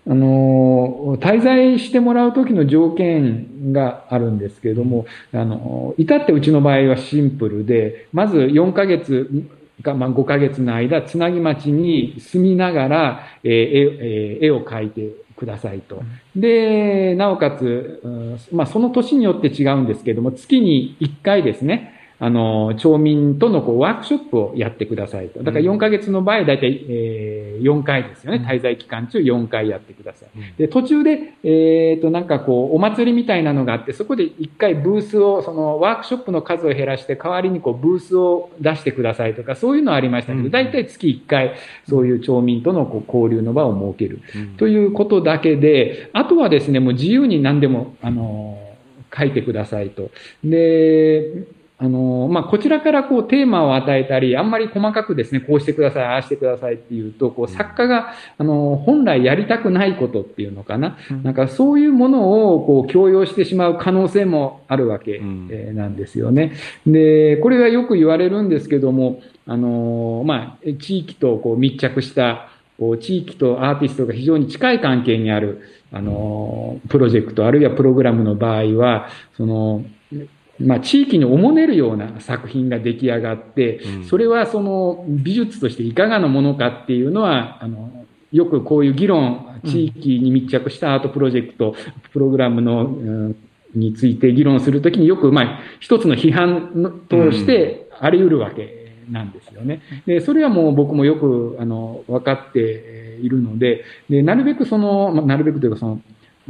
[0.09, 9.27] あの、滞在してもらう時の条件があるんですけれども、あの、至ってうちの場合はシンプルで、まず4ヶ月
[9.81, 16.03] か、まあ、5ヶ月の間、つなぎ町に住みながら、えー、絵絵を描いてくださいと。
[16.35, 18.01] で、なおかつ、
[18.51, 25.43] まあ、その年によって違うんですけれども、月に1回ですね、あの、町民とのこうワークショップをやってくださいと。
[25.43, 28.43] だから4ヶ月の場合、だいたい、えー、4回ですよね。
[28.47, 30.29] 滞在期間中4回やってください。
[30.57, 41.53] で、途中で、えっ、ー、と、なんかこう、お祭りみたいなのがあって、そこで1回ブースを、そのワークショップの数を減らして、代わりにこう、ブースを出してくださいとか、そういうのありましたけど、だいたい月1回、
[41.87, 44.21] そういう町民とのこう交流の場を設ける。
[44.57, 48.57] ということだけで、あとはですね、もう自由に何でも、あの、
[49.15, 50.09] 書いてくださいと。
[50.43, 51.47] で、
[51.79, 60.97] あの、まあ、こちらからこうテーマを与えたり、あんまり細かくですね、こうしてください、ああしてくださいっていうと、こう作家が、あの、本来やりたくないことっていうのかな。
[61.23, 66.53] なんかそういうものをこう強要してしまう可能性もあるわけなんですよね。
[66.87, 75.61] で、これがよく言われるんですけども、あの、まあ、地域とこう密着した、こう地域とアーティストが非常に近い関係にある、
[75.91, 79.83] あの、プロジェクトあるいはプログラムの場合は、その、
[80.59, 91.75] まあ、地域におもねるような作品が出来上がって、それはその美術としていかがなものかっていうのは、あの、よくこういう議論、地域に密着したアートプロジェクト、
[92.11, 93.35] プログラムの、うん、
[93.73, 99.81] について議論するときによく、まあ、一つの批判としてあり得るわけなんですよね。
[100.05, 106.01] で、それはもう僕もよく、あの、分かっているので、で、なるべくその、まあ、なるべくというかその、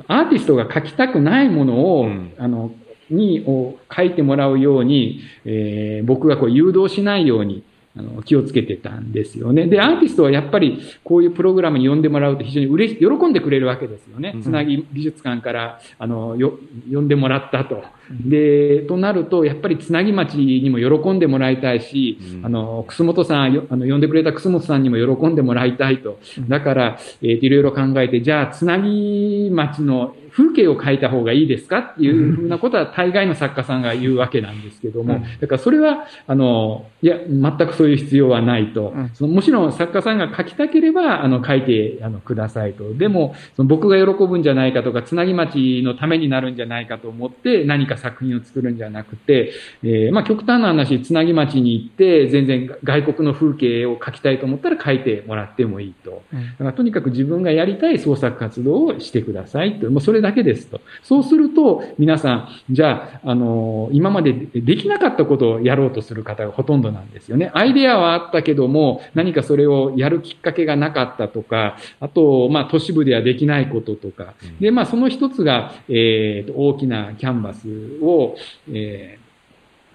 [0.07, 2.71] アーティストが書きたくないものを、うん、あの、
[3.09, 7.63] にを書いてもらうように、えー、僕がこう誘導しないように
[7.97, 9.65] あの気をつけてたんですよね。
[9.67, 14.35] で、アーティストはやっぱりこういうプログラムに呼んでもらうと非常に嬉し、喜んでくれるわけですよね。
[14.41, 16.59] つなぎ美術館からあのよ
[16.91, 17.83] 呼んでもらったと。
[18.11, 26.19] で、となると、やっぱりつなぎ町にも喜んでもらいたいし、うん、あの、楠本さん、あの、呼んでくれた楠本さんにも喜んでもらいたいと。
[26.47, 38.93] だから、えー、いろいろ考えて、じゃあ、つなぎ町の風景を描いた方がいいですかっていうふうなことは大概の作家さんが言うわけなんですけども、だからそれは、あの、いや、全くそういう必要はないと。
[39.15, 42.93] そのもちろん作家さんが書きたければ、あの、書いてあのくださいと。
[42.93, 49.51] でも、その僕が喜ぶんじゃないかとか、つなぎ町のためになるんじゃないかと思って何か作品を作るんじゃなくて、
[49.83, 56.23] えー、まあ極端な話、つなぎ町に行って、全然外国の風景を描きたいと思ったら書いてもらってもいいと。
[56.31, 59.89] だからとにかく自分がやりたい創作活動をしてくださいと。
[59.89, 60.81] もうそれだけですと。
[61.03, 67.51] そうすると、皆さん、じゃあ、あの、今までできなかったことをやろうとする方がほとんどなんですよね。
[67.53, 74.33] アイデアはあったけども、何かそれをやるきっかけがなかったとか、あと、まあ、都市部ではできないこととか。
[74.59, 77.67] で、まあ、その一つが、えー、大きなキャンバス
[78.01, 78.35] を、
[78.71, 79.27] えー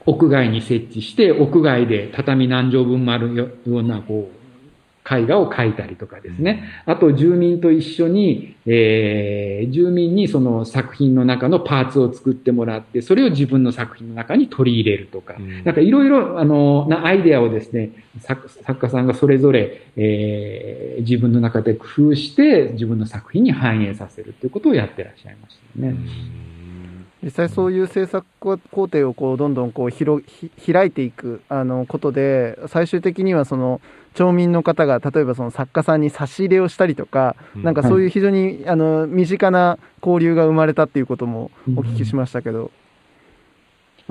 [0.06, 4.42] 屋外に設置して、屋外で畳何畳分もあるような、こう、
[5.04, 6.62] 絵画を描いたりとかですね。
[6.86, 25.88] あと住民と一緒に、えー、住民にその作品の中のパーツを作ってもらって、それを自分の作品の中に取り入れるとか、うん、なんかいろいろ、あの、なアイデアをですね、作作家さんがそれぞれ、えー、自分の中で工夫して、自分の作品に反映させるということをやってらっしゃいましたね。
[25.88, 26.51] うん
[27.22, 30.24] 実際そういう制作工程をこうどんどんこう広
[30.66, 33.80] 開いていくあのことで最終的にはその
[34.14, 42.70] 町民の方が例えばその作家さんに差し入れをしたりとか、なんかそういう非常にあの身近な交流が生まれたっていうこともお聞きしましたけど。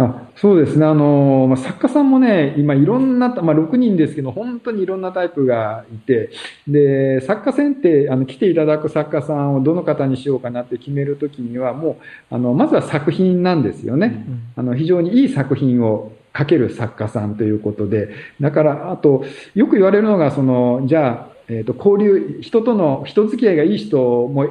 [0.04, 6.32] あそうですね、あのまあ、作家さんもね、今、いろんな、まあ、6人ですけど、本当にいろんなタイプがいて、
[6.68, 11.98] で作家選定あの、来ていただく作家さんをどの方にしようかなって決めるときには、も
[12.32, 18.10] うあのまずは作品なんですよね、うん、あの非常にいい作品を書ける作家さんということで、
[18.40, 24.50] だから、あと、よく言われるのが、そのじゃあ、えーと、交流、人との人付き合いがいい人も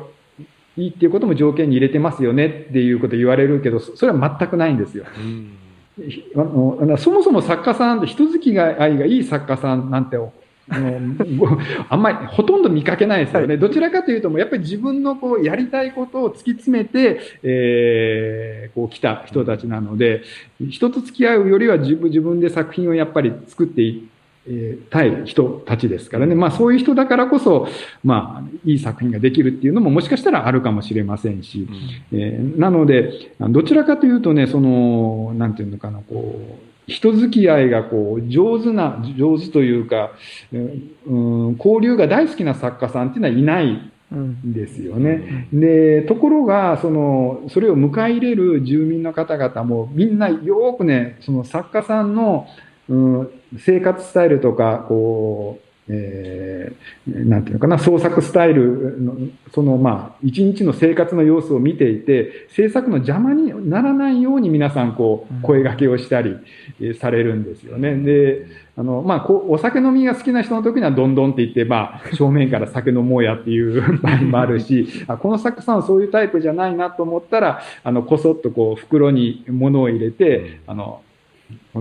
[0.76, 5.04] いいっていうことも条件に入れてますよねっていうこと言われるけど、それは全くないんですよ。
[5.16, 5.56] うん。
[6.34, 10.16] あのそもそも作家さんって人付き合いがいい作家さんなんて
[10.72, 20.22] あのあんまりほとんど見かけないですよね、はい、どちらかというともやっぱり自分のこうやりたいことを突き詰めて、えー、こう来た人たちなので
[20.70, 24.08] 人と付き合うよりは自分自分で作品をやっぱり作ってい
[24.46, 26.34] えー、対人たちですからね。
[26.34, 27.68] まあそういう人だからこそ、
[28.02, 31.68] まあいい作品ができるっていうのももしかしたらあるかもしれませんし、
[32.12, 40.10] うん、えー、なので、どちらかというとね、その、なんていうのかな、こう、人付き合いがこう上手な、上手というか、
[40.52, 45.48] うん、交流が大好きな作家さんっていうのはいないんですよね。
[45.52, 52.48] で、ところが、その、それを迎え入れる住民の方々もみんなよくね、その作家さんの、
[52.88, 59.16] うん、生活スタイルとか、こう、えー、なんていうのかな、創作スタイルの、
[59.52, 66.36] そのまあ、一日の生活の様子を見ていて、制作の邪魔にならないように皆さんこう、声掛けをしたり、
[67.00, 67.96] されるんですよね。
[67.96, 68.46] で、
[68.76, 81.00] あの、まあ、こう、お酒飲みが好きな人の時にはどんどんって言って、まあ、正面から酒飲もうやっていう 場合もあるし、あこの作家さんはそういうタイプじゃないなと思ったら、あの、こそっとこう、袋に物を入れて、あの、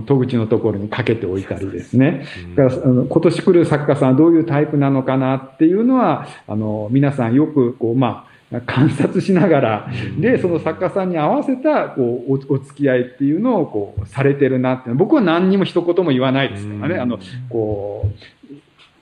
[0.06, 2.24] 戸口のところにかけておいたりですね。
[2.56, 14.90] だからあの今年来る作家さんはどういうタイプなのかなっていうのは、あの、皆さんよく、こう、まあ、観察しながら、で、その作家さんに合わせた、こう、お、お付き合いっていうのを、こう、されてるなって。
[14.90, 17.00] 僕は何にも一言も言わないですからね。
[17.00, 17.18] あの、
[17.48, 18.39] こう、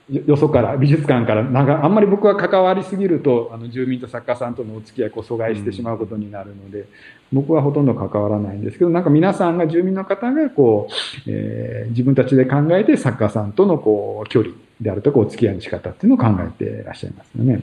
[0.09, 6.85] よそから、美術館からなんか、あんまり僕は関わりすぎると、あの、住民と作家さんとのお付き合いを阻害してしまうことになるので、
[7.31, 10.93] 僕はほとんど関わらないんですけど、なんか皆さんが、住民の方が、こう、
[11.27, 17.61] えー、自分たちで考えて作家さんとの、こう、距離であるとか、お付き合いの仕方っていうのを考えていらっしゃいますよね。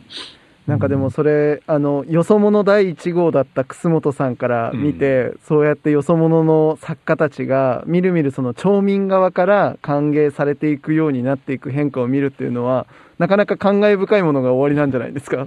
[0.66, 12.86] なんかでもそれ、あの、よそ者第1号だった楠本さんから見て、うん、そうやってよそ者の作家たちが、みるみるその町民側から歓迎されていくようになっていく変化を見るっていうのは、
[13.18, 15.46] なかなか感慨深いものが終わりなんじゃないですか？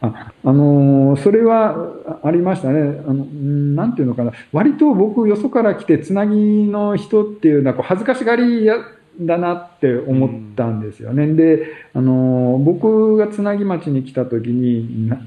[0.00, 1.76] あ、あのー、それは
[2.24, 3.02] ありましたね。
[3.06, 4.32] あの、なんていうのかな。
[4.50, 8.76] 割と僕、よそから来て、つなぎの人っていうのは、こう恥ずかしがりや、
[9.20, 11.24] だなって思ったんですよね。
[11.24, 15.20] うん、で、あの、僕がつなぎ町に来た時に、な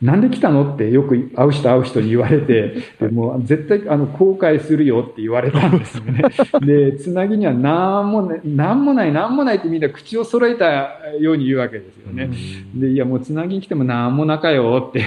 [0.00, 2.74] なんで来たのってよく会う人会う人に言われて、
[3.10, 6.22] もう絶対あの後悔するよって言われたんですよね。
[6.62, 12.30] で、つなぎには何もない、何もない、何もないってみんな口を揃えたように言うわけですよね。
[12.74, 15.02] で、いやもうつなぎに来ても何もなかよって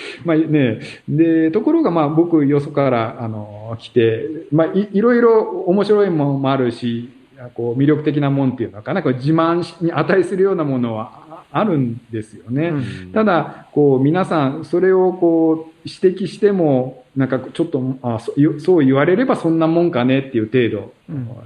[0.24, 7.10] まあね、で、ところがまあ僕よそからあの来て、まあいいろいろ面白いものもあるし、
[7.54, 12.68] こう魅力的なもんっていうのかな、こう自慢に値するようなものはあるんですよね。
[12.68, 20.92] うん、ただ、こう皆さんそれをこう指摘しても、なんかちょっとあそう言われればそんなもんかねっていう程度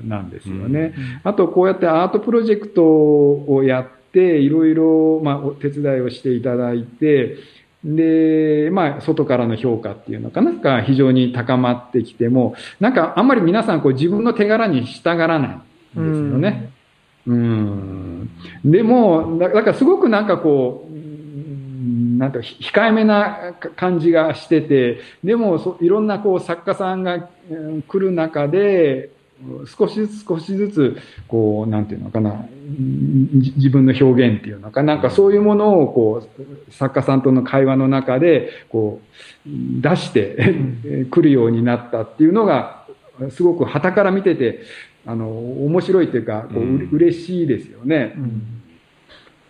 [0.05, 0.95] なんですよね。
[1.25, 7.37] あとこうやってアートプロジェクトをやって、いろいろまあお手伝いをしていただいて、
[7.85, 15.61] で、まあ、外からの評価っていうのかな、が非常に高まってきても、なんかあんまり皆さんこう自分の手柄に従らないんで
[15.95, 16.71] すよね。
[17.27, 18.31] うん。
[18.65, 27.29] でも、だからすごくなんかこう、なんと控えめな感じがしてて、でもいろんなこう作家さんが
[27.89, 29.11] 来る中で、
[29.67, 30.97] 少しずつ少しずつ、
[31.29, 32.47] こう、なんていうのかな、
[33.57, 34.97] 自分の表現っていうのか、な。
[34.97, 36.27] んかそういうものを、こ
[36.69, 39.01] う、作家さんとの会話の中で、こ
[39.47, 40.55] う、出して
[41.11, 42.87] くるようになったっていうのが、
[43.31, 44.63] すごく旗から見てて、
[45.07, 48.15] あの、面白いっていうか、こう、うん、嬉しいですよね。
[48.17, 48.63] うん、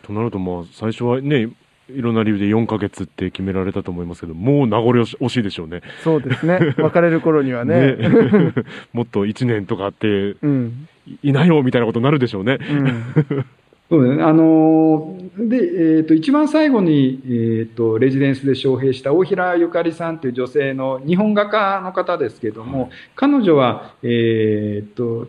[0.03, 1.51] となると、まあ、最初はね、
[1.95, 5.83] いろんな理由で4か月って決められたと思いますけど、もう名残惜しいでしょうね。
[6.03, 6.75] そうですね。
[6.77, 7.97] 別れる頃にはね。
[7.97, 8.53] ね
[8.93, 10.89] もっと1年とかあって、うん、
[11.23, 12.59] いないよみたいなことになるでしょうね。
[12.61, 13.45] うん
[13.93, 14.23] そうですね。
[14.25, 25.29] あので、えっ、ー、と、一番最後に、えっ、ー、と、レジデンスで招聘した大平ゆかりさんという女性の日本画家の方ですけども、彼女は、えっ、ー、と、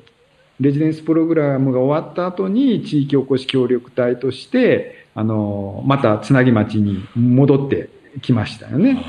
[0.61, 7.89] レジデンスプログラムが終わった後に地域おこし協力隊として、あの、またつなぎ町に戻って
[8.21, 9.03] きましたよね。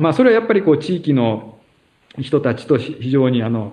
[0.00, 1.58] まあ、それはやっぱりこう、地域の
[2.18, 3.72] 人たちと非常にあの、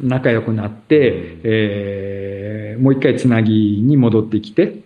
[0.00, 4.82] 仲良くなって、えー、もう一回つなぎに戻ってきて、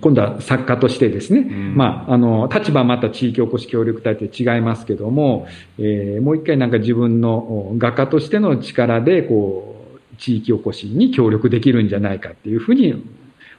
[0.00, 5.46] 今度は作家としてですね、うん、まあ、あの、立場はまた地域おこし協力隊って違いますけども、
[5.78, 13.04] えー、もう一回なんか自分の画家としての力で、こう、地域おこしに協力できるんじゃないかっていうふうに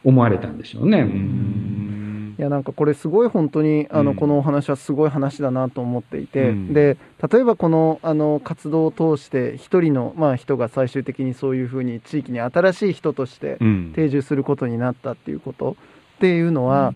[0.07, 0.99] 思われたんでしょうね。
[0.99, 2.35] うん。
[2.39, 6.97] いやなんかこれすごい本当にあのこのお話はすごい話だなと思っていて、うん、で
[7.29, 13.57] 例えばこのあの活動を通して一人のまあ人が最終的にそういうふうに地域に新しい人として
[13.95, 15.75] 定住することになったっていうこと
[16.17, 16.93] っていうのは、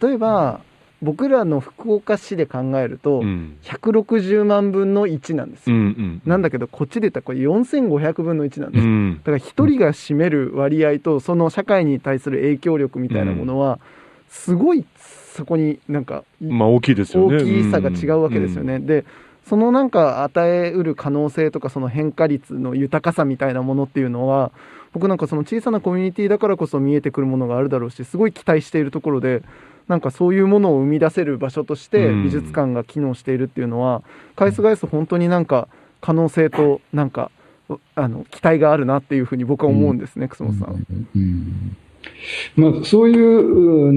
[0.00, 0.60] 例えば
[1.02, 3.22] 僕らの福岡市で考えると、
[3.62, 13.80] 160万分の1なんですよ、うんうん、なんだけどこっちで言ったらこれ4500分の1なんです、うん、だから1人が占める割合とその社会に対する影響力みたいなものは
[14.28, 14.86] すごい
[15.34, 17.36] そこになんか、まあ、大きいですよね。
[17.36, 19.04] 大きさが違うわけですよね、で
[19.44, 24.52] そそのなんか与えうる可能性とかその変化率の豊かさみたいなものっていうのは
[24.92, 29.42] 僕なんかその小さなコミュニティだからこそ見えてくるものがあるだろうしすごい期待しているところで
[29.92, 34.02] なんかそういうものを生み出せる場所として美術館が機能しているっていうのは
[34.36, 35.68] 返す返す本当になんか
[36.00, 37.30] 可能性となんか
[37.94, 40.86] あの期待があるなっていうふうに僕は思うんですね、楠本さん。
[41.14, 41.76] うん
[42.56, 43.92] まあ、そういう、う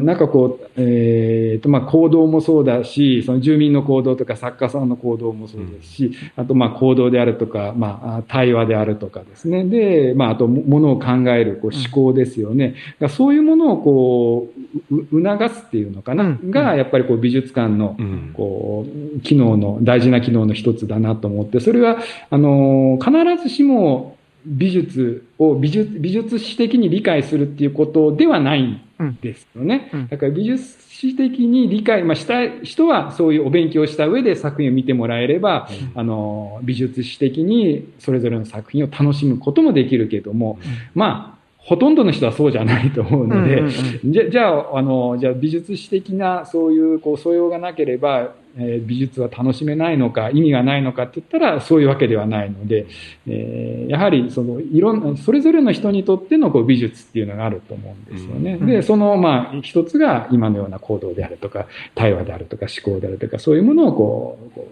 [0.00, 6.06] ん、なんかこう、えーとまあ、行動もそうだし、その住民の行動とか作家さんの行動もそうですし、
[6.36, 14.52] うん、あとまあ行動であるとか、まあ、対話であるとかですね、で、まあ、あとものを考えるこう思考ですよね、うん、そういうものをこ
[14.90, 17.96] う促すっていうのかな、うん、がやっぱりこう美術館の
[18.34, 21.98] こう機能の大事な機能の一つだなと思って、それは
[22.30, 24.16] あの必ずしも
[24.46, 28.80] 美術を美術美術史的に理解するっていうことではないん
[29.20, 29.90] ですよね。
[29.92, 30.00] うん。
[30.00, 40.58] うん、だから美術史的に理解、まあ、したい人はそういうお勉強した上で作品を見てもらえれば、うん、あの、美術史的にそれぞれの作品を楽しむこともできるけども、
[40.94, 41.33] まあ、
[41.64, 43.62] ほとんどの人はそうじゃないと思うので、
[44.04, 52.86] じゃじゃあ、あの、じゃあ美術史的なそういうこう素養がなければ、えー、美術は楽しめないのか、意味がないのかって言ったらそういうわけではないので、
[53.26, 58.58] えー、やはりそのいろんな、それぞれの人にとってのこう美術っていうのがあると思うんですよね。
[58.58, 64.68] で、そのまあ一つが今のような行動であるとか、対話であるとか思考であるとか、そういうものをこう、こ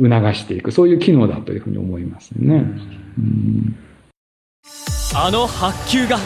[0.00, 2.64] う促していく、そういう機能だというふうに思いますね。
[3.18, 3.76] うん
[5.16, 6.18] あの発球が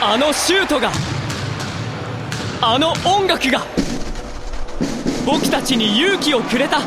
[0.00, 0.92] あのシュートが
[2.62, 3.60] あの音楽が
[5.26, 6.78] 僕たちに勇気をくれた。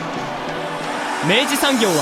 [1.27, 1.95] 明治産業は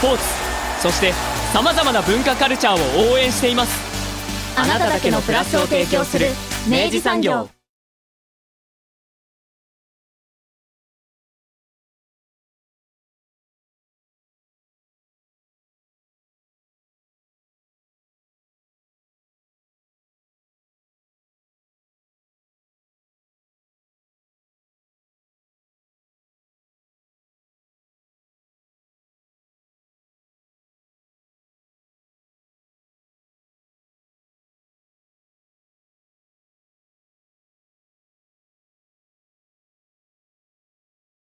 [0.00, 1.12] スポーツそして
[1.52, 3.80] さまざまな文化カルチャーを応援しています。
[4.56, 6.26] あなただけのプラスを提供する
[6.68, 7.55] 明治産業。